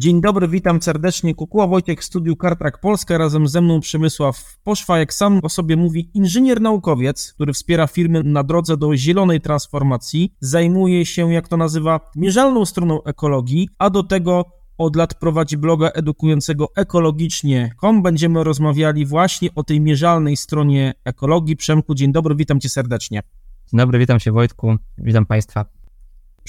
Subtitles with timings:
[0.00, 1.34] Dzień dobry, witam serdecznie.
[1.34, 6.10] Kukuła Wojtek, Studiu Kartrak Polska, razem ze mną Przemysław Poszwa, jak sam o sobie mówi,
[6.14, 12.00] inżynier naukowiec, który wspiera firmy na drodze do zielonej transformacji, zajmuje się, jak to nazywa,
[12.16, 14.44] mierzalną stroną ekologii, a do tego
[14.78, 18.02] od lat prowadzi bloga edukującego ekologicznie.com.
[18.02, 21.56] Będziemy rozmawiali właśnie o tej mierzalnej stronie ekologii.
[21.56, 23.22] Przemku, dzień dobry, witam cię serdecznie.
[23.70, 25.79] Dzień dobry, witam cię Wojtku, witam państwa.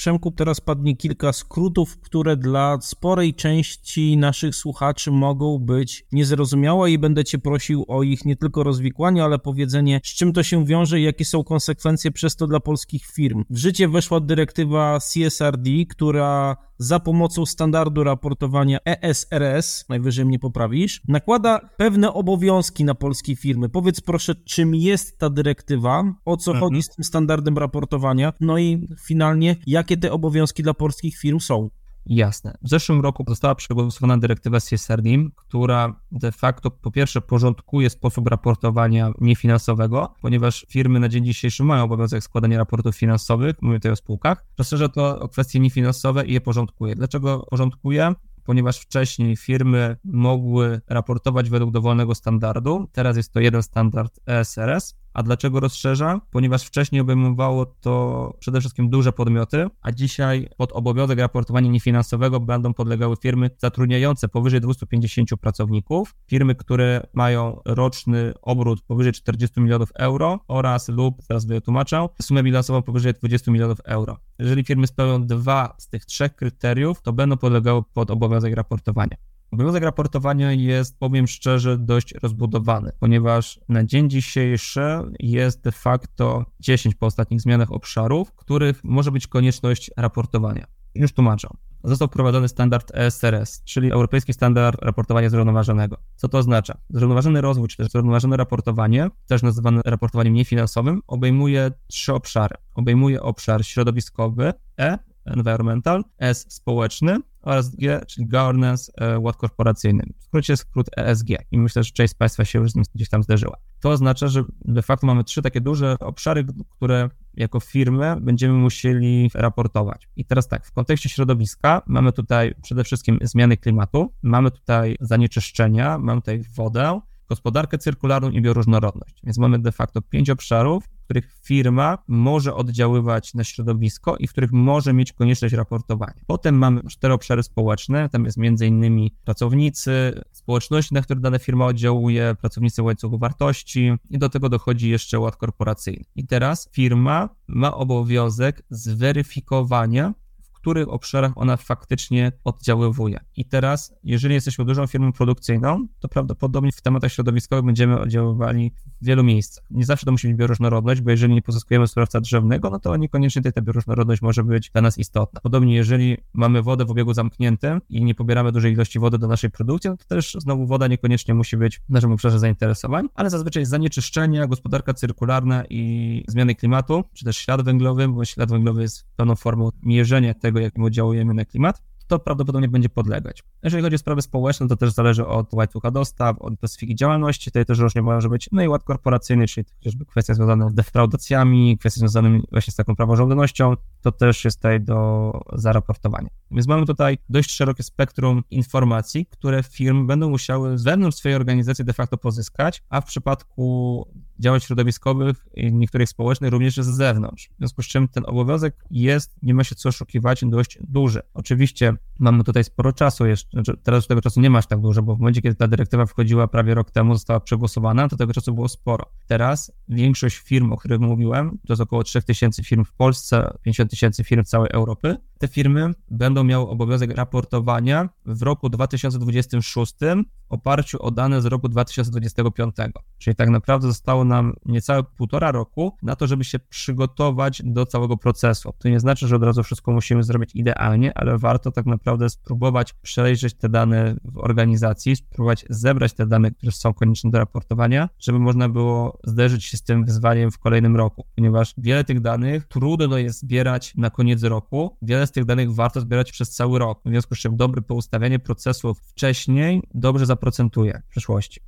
[0.02, 6.98] Przemku, teraz padnie kilka skrótów, które dla sporej części naszych słuchaczy mogą być niezrozumiałe i
[6.98, 11.00] będę Cię prosił o ich nie tylko rozwikłanie, ale powiedzenie, z czym to się wiąże
[11.00, 13.44] i jakie są konsekwencje przez to dla polskich firm.
[13.50, 21.60] W życie weszła dyrektywa CSRD, która za pomocą standardu raportowania ESRS, najwyżej mnie poprawisz, nakłada
[21.76, 23.68] pewne obowiązki na polskie firmy.
[23.68, 26.70] Powiedz proszę, czym jest ta dyrektywa, o co mhm.
[26.70, 31.68] chodzi z tym standardem raportowania, no i finalnie, jakie te obowiązki dla polskich firm są.
[32.06, 32.54] Jasne.
[32.62, 39.12] W zeszłym roku została przegłosowana dyrektywa CSRD, która de facto po pierwsze porządkuje sposób raportowania
[39.20, 44.44] niefinansowego, ponieważ firmy na dzień dzisiejszy mają obowiązek składania raportów finansowych, mówię tutaj o spółkach,
[44.58, 46.94] rozszerza to o kwestie niefinansowe i je porządkuje.
[46.94, 48.14] Dlaczego porządkuje?
[48.44, 55.22] ponieważ wcześniej firmy mogły raportować według dowolnego standardu, teraz jest to jeden standard ESRS, a
[55.22, 56.20] dlaczego rozszerza?
[56.30, 62.74] Ponieważ wcześniej obejmowało to przede wszystkim duże podmioty, a dzisiaj pod obowiązek raportowania niefinansowego będą
[62.74, 70.40] podlegały firmy zatrudniające powyżej 250 pracowników, firmy, które mają roczny obrót powyżej 40 milionów euro
[70.48, 74.18] oraz lub, teraz wytłumaczę, sumę bilansową powyżej 20 milionów euro.
[74.38, 79.31] Jeżeli firmy spełnią dwa z tych trzech kryteriów, to będą podlegały pod obowiązek raportowania.
[79.52, 84.80] Obowiązek raportowania jest, powiem szczerze, dość rozbudowany, ponieważ na dzień dzisiejszy
[85.20, 90.66] jest de facto 10 po ostatnich zmianach obszarów, których może być konieczność raportowania.
[90.94, 91.48] Już tłumaczę.
[91.84, 95.96] Został wprowadzony standard ESRS, czyli Europejski Standard Raportowania Zrównoważonego.
[96.16, 96.78] Co to oznacza?
[96.90, 102.54] Zrównoważony rozwój, czy też zrównoważone raportowanie, też nazywane raportowaniem niefinansowym, obejmuje trzy obszary.
[102.74, 110.02] Obejmuje obszar środowiskowy, E, environmental, S społeczny oraz G, czyli governance, e, ład korporacyjny.
[110.18, 113.56] W skrócie skrót ESG i myślę, że część z Państwa się już gdzieś tam zderzyła.
[113.80, 119.30] To oznacza, że de facto mamy trzy takie duże obszary, które jako firmy będziemy musieli
[119.34, 120.08] raportować.
[120.16, 125.98] I teraz tak, w kontekście środowiska mamy tutaj przede wszystkim zmiany klimatu, mamy tutaj zanieczyszczenia,
[125.98, 129.20] mamy tutaj wodę, gospodarkę cyrkularną i bioróżnorodność.
[129.24, 134.52] Więc mamy de facto pięć obszarów, których firma może oddziaływać na środowisko i w których
[134.52, 136.20] może mieć konieczność raportowania.
[136.26, 142.36] Potem mamy cztery obszary społeczne, tam jest innymi pracownicy, społeczności, na które dana firma oddziałuje,
[142.40, 146.04] pracownicy łańcuchu wartości i do tego dochodzi jeszcze ład korporacyjny.
[146.16, 150.14] I teraz firma ma obowiązek zweryfikowania
[150.62, 153.20] których obszarach ona faktycznie oddziaływuje.
[153.36, 159.06] I teraz, jeżeli jesteśmy dużą firmą produkcyjną, to prawdopodobnie w tematach środowiskowych będziemy oddziaływali w
[159.06, 159.64] wielu miejscach.
[159.70, 163.42] Nie zawsze to musi być bioróżnorodność, bo jeżeli nie pozyskujemy surowca drzewnego, no to niekoniecznie
[163.42, 165.40] ta bioróżnorodność może być dla nas istotna.
[165.40, 169.50] Podobnie, jeżeli mamy wodę w obiegu zamkniętym i nie pobieramy dużej ilości wody do naszej
[169.50, 173.66] produkcji, no to też znowu woda niekoniecznie musi być w naszym obszarze zainteresowań, ale zazwyczaj
[173.66, 179.36] zanieczyszczenia, gospodarka cyrkularna i zmiany klimatu, czy też ślad węglowy, bo ślad węglowy jest pewną
[179.36, 183.42] formą mierzenia tego, jakim oddziałujemy na klimat, to prawdopodobnie będzie podlegać.
[183.62, 187.64] Jeżeli chodzi o sprawy społeczne, to też zależy od łańcucha dostaw, od specyfiki działalności, tutaj
[187.64, 192.00] też różnie może być, no i ład korporacyjny, czyli chociażby kwestie związane z defraudacjami, kwestie
[192.00, 196.28] związane właśnie z taką praworządnością, to też jest tutaj do zaraportowania.
[196.50, 201.92] Więc mamy tutaj dość szerokie spektrum informacji, które firmy będą musiały z swojej organizacji de
[201.92, 204.06] facto pozyskać, a w przypadku
[204.38, 207.48] działań środowiskowych i niektórych społecznych również z zewnątrz.
[207.48, 211.22] W związku z czym ten obowiązek jest, nie ma się co oszukiwać, dość duży.
[211.34, 215.16] Oczywiście mamy tutaj sporo czasu jeszcze, znaczy teraz tego czasu nie masz tak dużo, bo
[215.16, 218.68] w momencie, kiedy ta dyrektywa wchodziła prawie rok temu, została przegłosowana, to tego czasu było
[218.68, 219.06] sporo.
[219.26, 224.24] Teraz większość firm, o których mówiłem, to jest około 3000 firm w Polsce, 50 tysięcy
[224.24, 229.94] firm całej Europy, te firmy będą miały obowiązek raportowania w roku 2026
[230.41, 232.74] w oparciu o dane z roku 2025.
[233.18, 238.16] Czyli tak naprawdę zostało nam niecałe półtora roku na to, żeby się przygotować do całego
[238.16, 238.72] procesu.
[238.78, 242.92] To nie znaczy, że od razu wszystko musimy zrobić idealnie, ale warto tak naprawdę spróbować
[242.92, 248.38] przejrzeć te dane w organizacji, spróbować zebrać te dane, które są konieczne do raportowania, żeby
[248.38, 253.18] można było zderzyć się z tym wyzwaniem w kolejnym roku, ponieważ wiele tych danych trudno
[253.18, 257.08] jest zbierać na koniec roku, wiele z tych danych warto zbierać przez cały rok, w
[257.08, 261.60] związku z czym dobre poustawianie procesów wcześniej dobrze zaprocentuje w przyszłości.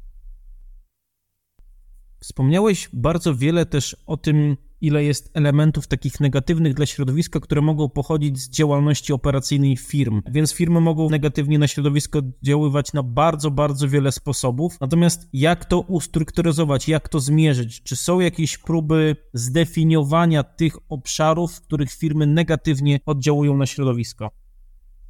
[2.21, 7.89] Wspomniałeś bardzo wiele też o tym, ile jest elementów takich negatywnych dla środowiska, które mogą
[7.89, 10.23] pochodzić z działalności operacyjnej firm.
[10.31, 14.81] Więc firmy mogą negatywnie na środowisko oddziaływać na bardzo, bardzo wiele sposobów.
[14.81, 17.83] Natomiast jak to ustrukturyzować, jak to zmierzyć?
[17.83, 24.31] Czy są jakieś próby zdefiniowania tych obszarów, w których firmy negatywnie oddziałują na środowisko?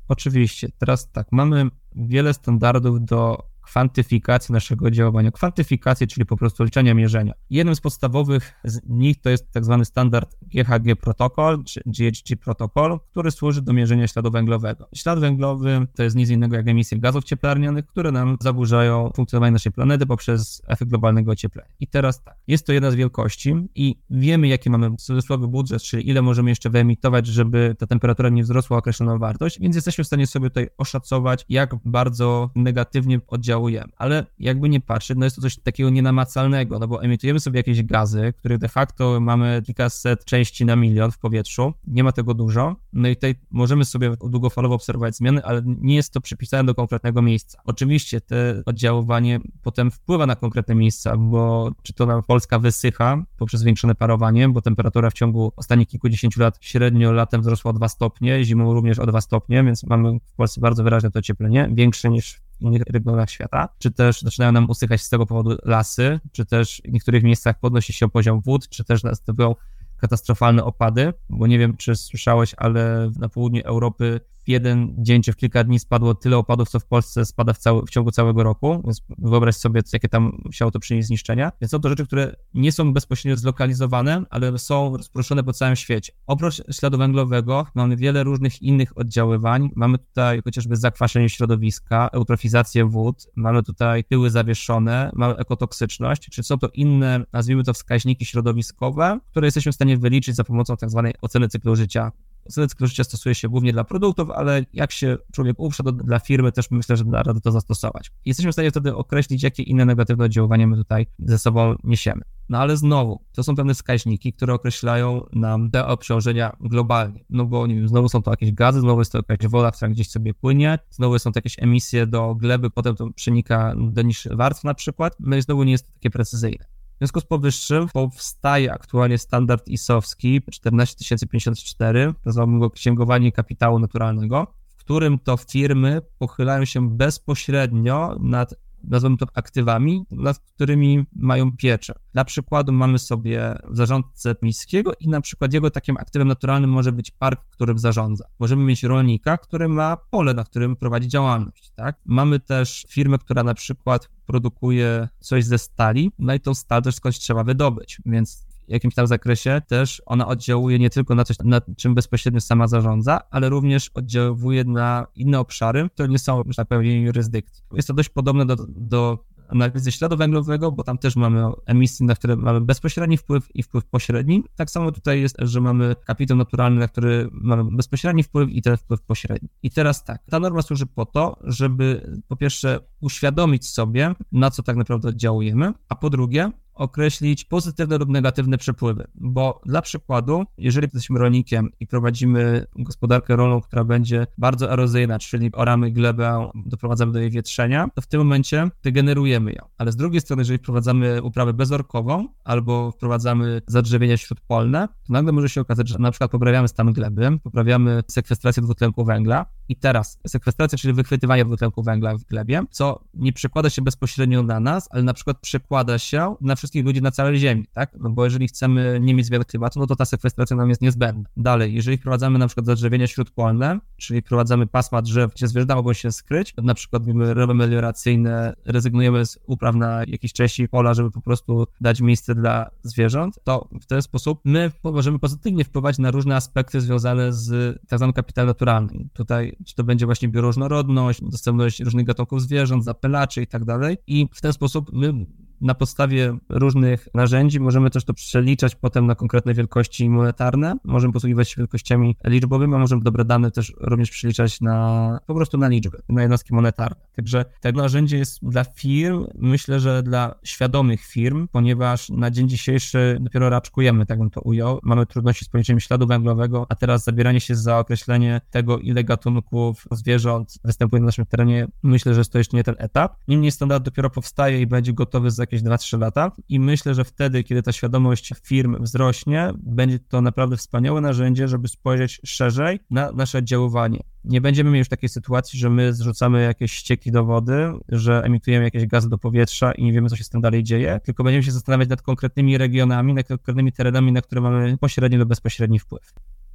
[0.08, 0.68] Oczywiście.
[0.78, 5.30] Teraz tak, mamy wiele standardów do kwantyfikacji naszego działania.
[5.30, 7.34] Kwantyfikacji, czyli po prostu liczenia mierzenia.
[7.50, 13.00] Jednym z podstawowych z nich to jest tak zwany standard GHG protokol, czy GHG protokol,
[13.10, 14.88] który służy do mierzenia śladu węglowego.
[14.94, 19.72] Ślad węglowy to jest nic innego jak emisje gazów cieplarnianych, które nam zaburzają funkcjonowanie naszej
[19.72, 21.68] planety poprzez efekt globalnego ocieplenia.
[21.80, 26.08] I teraz tak, jest to jedna z wielkości i wiemy, jaki mamy cudzysłowy budżet, czyli
[26.08, 30.06] ile możemy jeszcze wyemitować, żeby ta temperatura nie wzrosła o określoną wartość, więc jesteśmy w
[30.06, 33.92] stanie sobie tutaj oszacować, jak bardzo negatywnie oddziałuje oddziałujemy.
[33.96, 37.82] Ale jakby nie patrzeć, no jest to coś takiego nienamacalnego, no bo emitujemy sobie jakieś
[37.82, 42.76] gazy, których de facto mamy kilkaset części na milion w powietrzu, nie ma tego dużo,
[42.92, 47.22] no i tutaj możemy sobie długofalowo obserwować zmiany, ale nie jest to przypisane do konkretnego
[47.22, 47.58] miejsca.
[47.64, 53.60] Oczywiście te oddziaływanie potem wpływa na konkretne miejsca, bo czy to nam Polska wysycha poprzez
[53.60, 58.44] zwiększone parowanie, bo temperatura w ciągu ostatnich kilkudziesięciu lat średnio latem wzrosła o 2 stopnie,
[58.44, 62.43] zimą również o 2 stopnie, więc mamy w Polsce bardzo wyraźne to ocieplenie, większe niż
[62.68, 66.92] innych regionach świata, czy też zaczynają nam usychać z tego powodu lasy, czy też w
[66.92, 69.54] niektórych miejscach podnosi się poziom wód, czy też następują
[69.96, 75.32] katastrofalne opady, bo nie wiem, czy słyszałeś, ale na południu Europy w jeden dzień czy
[75.32, 78.42] w kilka dni spadło tyle opadów, co w Polsce spada w, cały, w ciągu całego
[78.42, 81.52] roku, więc wyobraź sobie, jakie tam musiało to przynieść zniszczenia.
[81.60, 86.12] Więc są to rzeczy, które nie są bezpośrednio zlokalizowane, ale są rozproszone po całym świecie.
[86.26, 89.70] Oprócz śladu węglowego mamy wiele różnych innych oddziaływań.
[89.76, 96.58] Mamy tutaj chociażby zakwaszenie środowiska, eutrofizację wód, mamy tutaj tyły zawieszone, mamy ekotoksyczność, czy są
[96.58, 101.14] to inne, nazwijmy to wskaźniki środowiskowe, które jesteśmy w stanie wyliczyć za pomocą tak zwanej
[101.22, 102.12] oceny cyklu życia
[102.48, 106.52] Cyklu życia stosuje się głównie dla produktów, ale jak się człowiek uprze, to dla firmy
[106.52, 108.10] też myślę, że da radę to zastosować.
[108.24, 112.22] Jesteśmy w stanie wtedy określić, jakie inne negatywne oddziaływania my tutaj ze sobą niesiemy.
[112.48, 117.24] No ale znowu, to są pewne wskaźniki, które określają nam te obciążenia globalnie.
[117.30, 119.88] No bo nie wiem, znowu są to jakieś gazy, znowu jest to jakaś woda, która
[119.88, 124.36] gdzieś sobie płynie, znowu są to jakieś emisje do gleby, potem to przenika do niższych
[124.36, 126.73] warstw na przykład, no i znowu nie jest to takie precyzyjne.
[126.94, 134.76] W związku z powyższym powstaje aktualnie standard ISOwski 14054, nazywamy go księgowanie kapitału naturalnego, w
[134.76, 138.54] którym to firmy pochylają się bezpośrednio nad
[138.88, 141.94] nazwijmy to aktywami, nad którymi mają pieczę.
[142.12, 147.10] Dla przykładu mamy sobie zarządcę miejskiego i na przykład jego takim aktywem naturalnym może być
[147.10, 148.24] park, którym zarządza.
[148.38, 151.96] Możemy mieć rolnika, który ma pole, na którym prowadzi działalność, tak?
[152.04, 156.94] Mamy też firmę, która na przykład produkuje coś ze stali, no i tą stal też
[156.94, 161.64] skądś trzeba wydobyć, więc jakimś tam zakresie też ona oddziałuje nie tylko na coś, nad
[161.76, 166.68] czym bezpośrednio sama zarządza, ale również oddziałuje na inne obszary, które nie są, że tak
[166.68, 167.62] powiem, jej jurysdykcji.
[167.72, 172.14] Jest to dość podobne do, do analizy śladu węglowego, bo tam też mamy emisje, na
[172.14, 174.44] które mamy bezpośredni wpływ i wpływ pośredni.
[174.56, 178.76] Tak samo tutaj jest, że mamy kapitał naturalny, na który mamy bezpośredni wpływ i ten
[178.76, 179.48] wpływ pośredni.
[179.62, 184.62] I teraz tak, ta norma służy po to, żeby po pierwsze uświadomić sobie, na co
[184.62, 190.84] tak naprawdę oddziałujemy, a po drugie, określić pozytywne lub negatywne przepływy, bo dla przykładu, jeżeli
[190.84, 197.18] jesteśmy rolnikiem i prowadzimy gospodarkę rolną, która będzie bardzo erozyjna, czyli oramy glebę, doprowadzamy do
[197.18, 199.64] jej wietrzenia, to w tym momencie wygenerujemy ją.
[199.78, 205.48] Ale z drugiej strony, jeżeli wprowadzamy uprawę bezorkową albo wprowadzamy zadrzewienia śródpolne, to nagle może
[205.48, 210.78] się okazać, że na przykład poprawiamy stan gleby, poprawiamy sekwestrację dwutlenku węgla i teraz sekwestracja,
[210.78, 215.14] czyli wychwytywanie dwutlenku węgla w glebie, co nie przekłada się bezpośrednio na nas, ale na
[215.14, 217.96] przykład przekłada się na wszystkich ludzi na całej Ziemi, tak?
[218.00, 221.24] No bo jeżeli chcemy nie mieć zmian klimatu, no to ta sekwestracja nam jest niezbędna.
[221.36, 226.12] Dalej, jeżeli wprowadzamy na przykład zadrzewienia śródpolne, czyli wprowadzamy pasma drzew, gdzie zwierzęta mogą się
[226.12, 231.20] skryć, na przykład robimy rowy melioracyjne, rezygnujemy z upraw na jakiejś części pola, żeby po
[231.20, 236.36] prostu dać miejsce dla zwierząt, to w ten sposób my możemy pozytywnie wpływać na różne
[236.36, 239.08] aspekty związane z tak zwanym kapitałem naturalnym.
[239.12, 243.96] Tutaj, czy to będzie właśnie bioróżnorodność, dostępność różnych gatunków zwierząt, zapylaczy i tak dalej.
[244.06, 245.26] I w ten sposób my
[245.64, 250.76] na podstawie różnych narzędzi możemy też to przeliczać potem na konkretne wielkości monetarne.
[250.84, 255.58] Możemy posługiwać się wielkościami liczbowymi, a możemy dobre dane też również przeliczać na po prostu
[255.58, 256.96] na liczby, na jednostki monetarne.
[257.16, 263.18] Także to narzędzie jest dla firm, myślę, że dla świadomych firm, ponieważ na dzień dzisiejszy
[263.20, 264.80] dopiero raczkujemy, tak bym to ujął.
[264.82, 269.86] Mamy trudności z policzeniem śladu węglowego, a teraz zabieranie się za określenie tego, ile gatunków
[269.90, 273.16] zwierząt występuje na naszym terenie, myślę, że to jeszcze nie ten etap.
[273.28, 277.44] Niemniej standard dopiero powstaje i będzie gotowy za jakieś 2-3 lata i myślę, że wtedy,
[277.44, 283.38] kiedy ta świadomość firm wzrośnie, będzie to naprawdę wspaniałe narzędzie, żeby spojrzeć szerzej na nasze
[283.38, 284.02] oddziaływanie.
[284.24, 288.64] Nie będziemy mieli już takiej sytuacji, że my zrzucamy jakieś ścieki do wody, że emitujemy
[288.64, 291.42] jakieś gazy do powietrza i nie wiemy, co się z tym dalej dzieje, tylko będziemy
[291.42, 296.12] się zastanawiać nad konkretnymi regionami, nad konkretnymi terenami, na które mamy pośredni lub bezpośredni wpływ.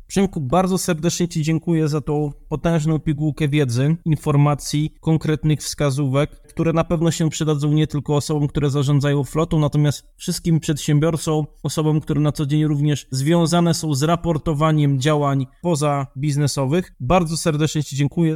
[0.10, 6.84] Przemku, bardzo serdecznie Ci dziękuję za tą potężną pigułkę wiedzy, informacji, konkretnych wskazówek, które na
[6.84, 12.32] pewno się przydadzą nie tylko osobom, które zarządzają flotą, natomiast wszystkim przedsiębiorcom, osobom, które na
[12.32, 16.92] co dzień również związane są z raportowaniem działań poza biznesowych.
[17.00, 18.36] Bardzo serdecznie Ci dziękuję.